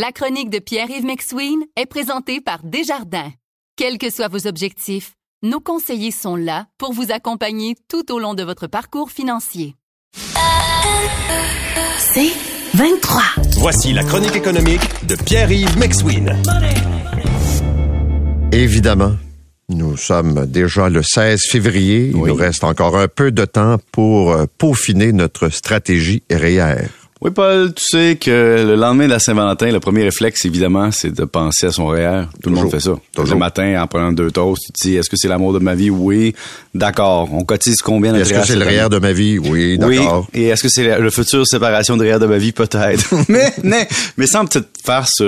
[0.00, 3.32] La chronique de Pierre-Yves McSween est présentée par Desjardins.
[3.74, 8.34] Quels que soient vos objectifs, nos conseillers sont là pour vous accompagner tout au long
[8.34, 9.74] de votre parcours financier.
[11.98, 12.30] C'est
[12.74, 13.22] 23.
[13.56, 16.40] Voici la chronique économique de Pierre-Yves McSween.
[18.52, 19.16] Évidemment,
[19.68, 22.12] nous sommes déjà le 16 février.
[22.14, 26.86] Il nous reste encore un peu de temps pour euh, peaufiner notre stratégie REER.
[27.20, 31.10] Oui, Paul, tu sais que le lendemain de la Saint-Valentin, le premier réflexe, évidemment, c'est
[31.10, 32.26] de penser à son REER.
[32.40, 32.92] Tout le monde fait ça.
[33.12, 33.34] Toujours.
[33.34, 35.74] Le matin, en prenant deux toasts, tu te dis, est-ce que c'est l'amour de ma
[35.74, 35.90] vie?
[35.90, 36.32] Oui.
[36.74, 37.28] D'accord.
[37.32, 39.36] On cotise combien Est-ce que c'est le REER de ma vie?
[39.40, 39.96] Oui, Oui.
[39.98, 40.28] d'accord.
[40.32, 42.52] Et est-ce que c'est la- le futur séparation de REER de ma vie?
[42.52, 43.12] Peut-être.
[43.28, 45.20] mais, mais, mais sans petite farce,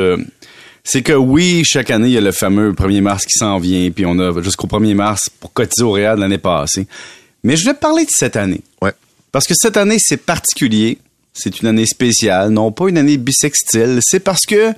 [0.84, 3.90] c'est que oui, chaque année, il y a le fameux 1er mars qui s'en vient,
[3.90, 6.86] puis on a jusqu'au 1er mars pour cotiser au REER de l'année passée.
[7.42, 8.60] Mais je vais parler de cette année.
[8.80, 8.92] Ouais.
[9.32, 10.98] Parce que cette année, c'est particulier.
[11.32, 14.00] C'est une année spéciale, non pas une année bisextile.
[14.02, 14.72] C'est parce que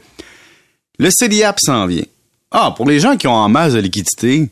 [0.98, 2.04] le CELIAP s'en vient.
[2.50, 4.50] Ah, pour les gens qui ont en masse de liquidité,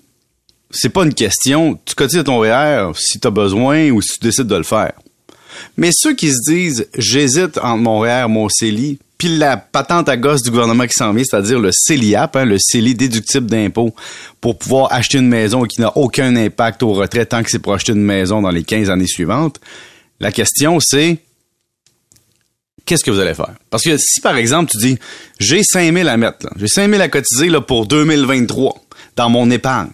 [0.70, 1.78] c'est pas une question.
[1.84, 4.92] Tu cotises ton REER si tu as besoin ou si tu décides de le faire.
[5.76, 10.16] Mais ceux qui se disent, j'hésite entre mon REER, mon CELI, puis la patente à
[10.16, 13.94] gosse du gouvernement qui s'en vient, c'est-à-dire le CELIAP, hein, le CELI déductible d'impôt,
[14.40, 17.74] pour pouvoir acheter une maison qui n'a aucun impact au retrait tant que c'est pour
[17.74, 19.60] acheter une maison dans les 15 années suivantes.
[20.20, 21.18] La question, c'est
[22.90, 23.54] qu'est-ce que vous allez faire?
[23.70, 24.98] Parce que si, par exemple, tu dis,
[25.38, 28.74] j'ai 5000 à mettre, j'ai 5000 à cotiser là, pour 2023
[29.14, 29.90] dans mon épargne.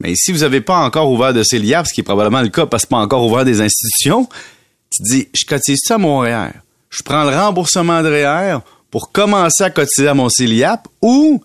[0.00, 2.66] Mais si vous n'avez pas encore ouvert de CELIAP, ce qui est probablement le cas
[2.66, 4.28] parce que pas encore ouvert des institutions,
[4.90, 6.50] tu dis, je cotise ça à mon REER.
[6.90, 8.58] Je prends le remboursement de REER
[8.90, 11.42] pour commencer à cotiser à mon CELIAP ou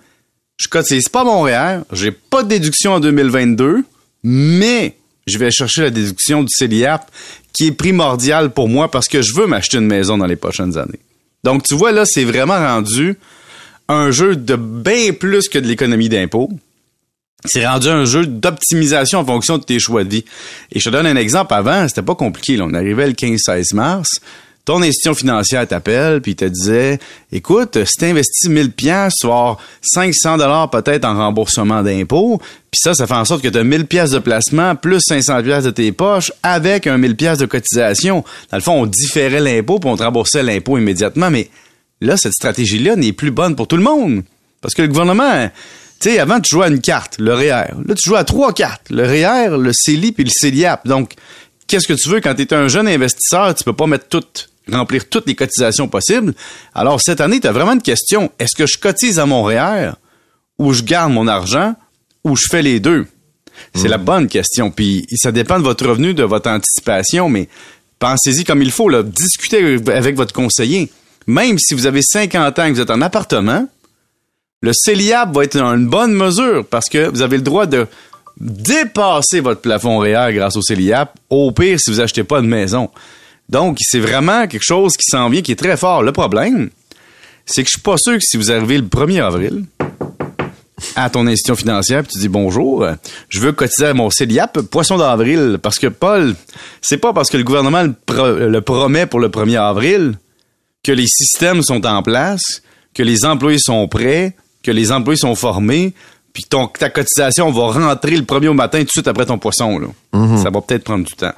[0.57, 3.85] je cotise pas mon REER, j'ai pas de déduction en 2022,
[4.23, 7.09] mais je vais chercher la déduction du CELIAP
[7.53, 10.77] qui est primordiale pour moi parce que je veux m'acheter une maison dans les prochaines
[10.77, 10.99] années.
[11.43, 13.17] Donc, tu vois, là, c'est vraiment rendu
[13.87, 16.49] un jeu de bien plus que de l'économie d'impôt.
[17.45, 20.25] C'est rendu un jeu d'optimisation en fonction de tes choix de vie.
[20.71, 21.53] Et je te donne un exemple.
[21.53, 22.57] Avant, c'était pas compliqué.
[22.57, 22.65] là.
[22.67, 24.19] On arrivait le 15-16 mars.
[24.65, 26.97] Ton institution financière t'appelle puis te disait,
[27.31, 32.39] écoute, si t'investis 1000 pièces, tu avoir 500 dollars peut-être en remboursement d'impôts.
[32.71, 35.43] Puis ça, ça fait en sorte que tu as 1000 pièces de placement plus 500
[35.43, 38.23] pièces de tes poches avec un 1000 pièces de cotisation.
[38.49, 41.29] Dans le fond, on différait l'impôt puis on te remboursait l'impôt immédiatement.
[41.29, 41.49] Mais
[42.01, 44.23] là, cette stratégie-là n'est plus bonne pour tout le monde.
[44.61, 45.47] Parce que le gouvernement,
[45.99, 47.75] tu sais, avant, tu jouais à une carte, le REER.
[47.87, 48.89] Là, tu joues à trois cartes.
[48.89, 50.87] Le REER, le CELI puis le CELIAP.
[50.87, 51.13] Donc,
[51.67, 52.19] qu'est-ce que tu veux?
[52.19, 53.53] Quand tu es un jeune investisseur?
[53.53, 54.23] Tu peux pas mettre tout,
[54.71, 56.33] remplir toutes les cotisations possibles.
[56.73, 58.31] Alors, cette année, tu as vraiment une question.
[58.39, 59.91] Est-ce que je cotise à mon REER
[60.57, 61.75] ou je garde mon argent
[62.23, 63.07] ou je fais les deux?
[63.73, 64.71] C'est la bonne question.
[64.71, 67.47] Puis, ça dépend de votre revenu, de votre anticipation, mais
[67.99, 68.89] pensez-y comme il faut.
[68.89, 69.03] Là.
[69.03, 70.91] Discutez avec votre conseiller.
[71.27, 73.67] Même si vous avez 50 ans et que vous êtes en appartement,
[74.61, 77.87] le CELIAP va être une bonne mesure parce que vous avez le droit de
[78.37, 82.89] dépasser votre plafond REER grâce au CELIAP, au pire si vous achetez pas de maison.
[83.49, 86.01] Donc, c'est vraiment quelque chose qui s'en vient, qui est très fort.
[86.03, 86.69] Le problème,
[87.45, 89.65] c'est que je suis pas sûr que si vous arrivez le 1er avril
[90.95, 92.85] à ton institution financière, puis tu dis bonjour,
[93.29, 96.35] je veux cotiser à mon CELIAP poisson d'avril, parce que Paul,
[96.81, 100.17] c'est pas parce que le gouvernement le, pro- le promet pour le 1er avril
[100.83, 102.61] que les systèmes sont en place,
[102.93, 105.93] que les employés sont prêts, que les employés sont formés,
[106.33, 109.25] puis que ton, ta cotisation va rentrer le premier au matin tout de suite après
[109.25, 109.79] ton poisson.
[109.79, 109.87] Là.
[110.43, 111.33] Ça va peut-être prendre du temps.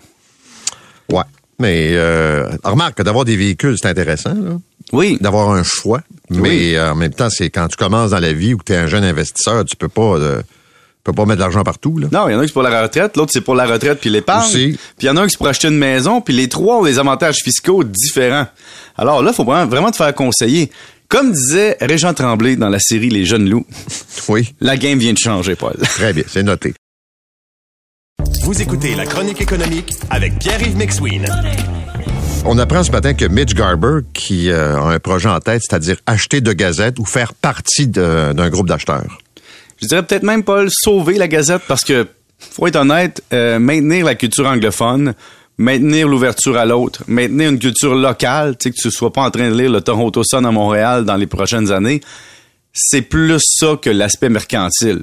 [1.12, 1.24] Ouais.
[1.60, 4.58] Mais euh, remarque que d'avoir des véhicules, c'est intéressant, là.
[4.94, 5.18] Oui.
[5.20, 6.02] D'avoir un choix.
[6.30, 8.74] Mais euh, en même temps, c'est quand tu commences dans la vie ou que tu
[8.74, 10.42] es un jeune investisseur, tu peux pas euh,
[11.04, 12.08] peux pas mettre de l'argent partout, là.
[12.12, 13.66] Non, il y en a un qui c'est pour la retraite, l'autre c'est pour la
[13.66, 14.46] retraite puis l'épargne.
[14.48, 14.78] Aussi.
[14.98, 16.78] Puis il y en a un qui c'est pour acheter une maison, puis les trois
[16.80, 18.48] ont des avantages fiscaux différents.
[18.98, 20.72] Alors là, il faut vraiment, vraiment te faire conseiller.
[21.10, 23.66] Comme disait Régent Tremblay dans la série Les Jeunes Loups,
[24.28, 24.54] Oui.
[24.60, 25.76] la game vient de changer, Paul.
[25.82, 26.74] Très bien, c'est noté.
[28.48, 31.26] Vous écoutez la chronique économique avec Pierre-Yves McSween.
[32.46, 35.98] On apprend ce matin que Mitch Garber, qui euh, a un projet en tête, c'est-à-dire
[36.06, 39.18] acheter de Gazette ou faire partie d'un groupe d'acheteurs.
[39.82, 42.08] Je dirais peut-être même, Paul, sauver la Gazette parce que,
[42.40, 45.14] faut être honnête, euh, maintenir la culture anglophone,
[45.58, 49.30] maintenir l'ouverture à l'autre, maintenir une culture locale, tu sais, que tu sois pas en
[49.30, 52.00] train de lire le Toronto Sun à Montréal dans les prochaines années,
[52.72, 55.02] c'est plus ça que l'aspect mercantile.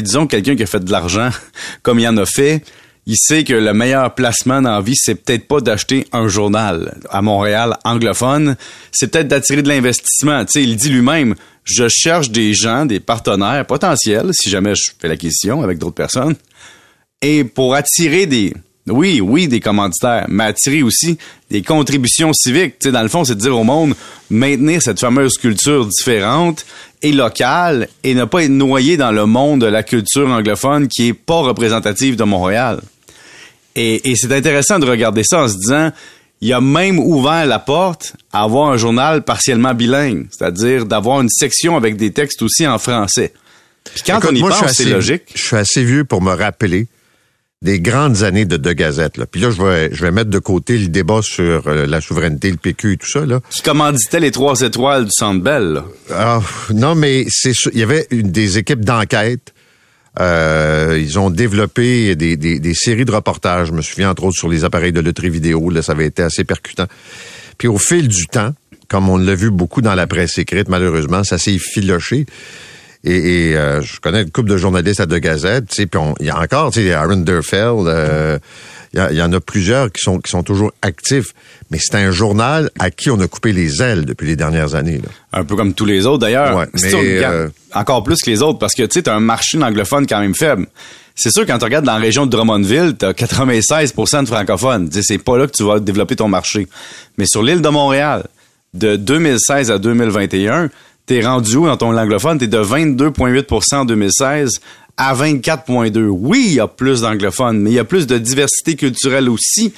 [0.00, 1.30] Disons que quelqu'un qui a fait de l'argent,
[1.82, 2.64] comme il en a fait,
[3.06, 7.00] il sait que le meilleur placement dans la vie, c'est peut-être pas d'acheter un journal
[7.10, 8.56] à Montréal anglophone,
[8.92, 10.44] c'est peut-être d'attirer de l'investissement.
[10.44, 11.34] Tu il dit lui-même,
[11.64, 16.36] je cherche des gens, des partenaires potentiels, si jamais je fais l'acquisition avec d'autres personnes,
[17.20, 18.54] et pour attirer des,
[18.88, 21.16] Oui, oui, des commanditaires, mais attirer aussi
[21.50, 22.78] des contributions civiques.
[22.80, 23.94] Tu sais, dans le fond, c'est de dire au monde,
[24.28, 26.66] maintenir cette fameuse culture différente
[27.00, 31.08] et locale et ne pas être noyé dans le monde de la culture anglophone qui
[31.08, 32.80] est pas représentative de Montréal.
[33.76, 35.92] Et, et c'est intéressant de regarder ça en se disant,
[36.40, 41.28] il a même ouvert la porte à avoir un journal partiellement bilingue, c'est-à-dire d'avoir une
[41.28, 43.32] section avec des textes aussi en français.
[43.84, 45.22] Puis quand on y pense, c'est logique.
[45.34, 46.88] Je suis assez vieux pour me rappeler
[47.62, 49.16] des grandes années de deux gazettes.
[49.16, 49.26] Là.
[49.26, 52.50] Puis là, je vais, je vais mettre de côté le débat sur euh, la souveraineté,
[52.50, 53.24] le PQ et tout ça.
[53.24, 53.40] Là.
[53.50, 55.82] Qui commanditait les trois étoiles du Centre Bell.
[56.10, 56.40] Ah,
[56.74, 59.54] non, mais c'est il y avait une, des équipes d'enquête.
[60.20, 63.68] Euh, ils ont développé des, des, des, séries de reportages.
[63.68, 65.70] Je me souviens entre autres sur les appareils de loterie vidéo.
[65.70, 66.86] Là, ça avait été assez percutant.
[67.56, 68.52] Puis au fil du temps,
[68.88, 72.26] comme on l'a vu beaucoup dans la presse écrite, malheureusement, ça s'est filoché.
[73.04, 76.00] Et, et euh, je connais une couple de journalistes à deux gazettes, tu sais, puis
[76.20, 78.38] il y a encore, tu sais, Aaron Derfeld, euh,
[78.94, 81.32] il y, en a plusieurs qui sont qui sont toujours actifs,
[81.70, 84.98] mais c'est un journal à qui on a coupé les ailes depuis les dernières années.
[84.98, 85.08] Là.
[85.32, 86.56] Un peu comme tous les autres d'ailleurs.
[86.58, 89.56] Ouais, mais euh, encore plus que les autres parce que tu sais, t'as un marché
[89.62, 90.66] anglophone quand même faible.
[91.14, 94.90] C'est sûr quand tu regardes dans la région de Drummondville, t'as 96% de francophones.
[94.92, 96.68] C'est pas là que tu vas développer ton marché.
[97.16, 98.24] Mais sur l'île de Montréal,
[98.74, 100.68] de 2016 à 2021,
[101.12, 102.38] t'es rendu où dans ton anglophone?
[102.38, 104.62] T'es de 22,8% en 2016
[104.96, 106.06] à 24,2.
[106.06, 109.74] Oui, il y a plus d'anglophones, mais il y a plus de diversité culturelle aussi.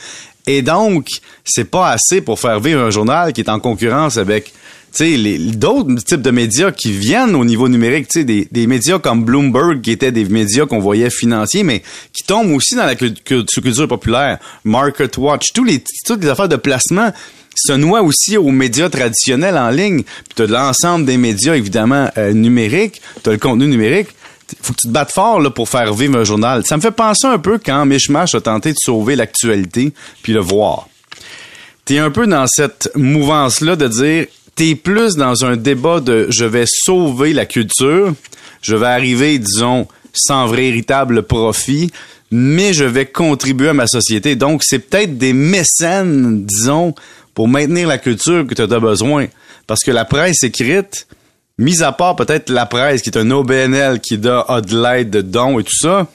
[0.46, 1.08] Et donc,
[1.44, 4.52] c'est pas assez pour faire vivre un journal qui est en concurrence avec
[5.00, 9.90] d'autres types de médias qui viennent au niveau numérique, des, des médias comme Bloomberg qui
[9.90, 11.82] étaient des médias qu'on voyait financiers, mais
[12.12, 16.56] qui tombent aussi dans la culture populaire, Market Watch, tous les, toutes les affaires de
[16.56, 17.12] placement
[17.54, 20.02] se noie aussi aux médias traditionnels en ligne.
[20.02, 23.00] Puis t'as l'ensemble des médias, évidemment, euh, numériques.
[23.22, 24.08] T'as le contenu numérique.
[24.60, 26.64] Faut que tu te battes fort là, pour faire vivre un journal.
[26.66, 29.92] Ça me fait penser un peu quand Mishmash a tenté de sauver l'actualité
[30.22, 30.88] puis le voir.
[31.84, 36.44] T'es un peu dans cette mouvance-là de dire t'es plus dans un débat de je
[36.44, 38.14] vais sauver la culture,
[38.62, 41.90] je vais arriver, disons, sans véritable profit,
[42.30, 44.36] mais je vais contribuer à ma société.
[44.36, 46.94] Donc, c'est peut-être des mécènes, disons,
[47.34, 49.26] pour maintenir la culture que tu as besoin.
[49.66, 51.06] Parce que la presse écrite,
[51.58, 55.20] mis à part peut-être la presse qui est un OBNL qui a de l'aide de
[55.20, 56.06] dons et tout ça,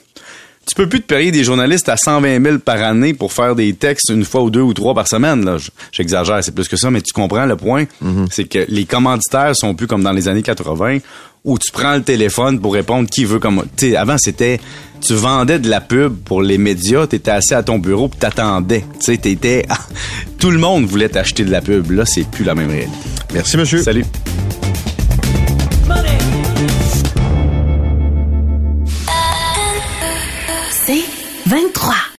[0.70, 3.74] tu peux plus te payer des journalistes à 120 000 par année pour faire des
[3.74, 5.44] textes une fois ou deux ou trois par semaine.
[5.44, 5.56] Là.
[5.90, 7.86] J'exagère, c'est plus que ça, mais tu comprends le point.
[8.04, 8.28] Mm-hmm.
[8.30, 10.98] C'est que les commanditaires sont plus comme dans les années 80
[11.42, 14.60] où tu prends le téléphone pour répondre qui veut comme tu avant c'était
[15.00, 18.20] tu vendais de la pub pour les médias, tu étais assis à ton bureau puis
[18.20, 18.84] t'attendais.
[19.02, 19.66] Tu sais,
[20.38, 21.90] tout le monde voulait t'acheter de la pub.
[21.90, 22.92] Là, c'est plus la même réalité.
[23.32, 23.82] Merci monsieur.
[23.82, 24.04] Salut.